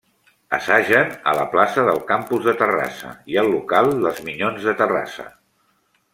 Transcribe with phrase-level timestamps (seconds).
[0.57, 5.29] Assagen a la plaça del Campus de Terrassa i al local dels Minyons de Terrassa.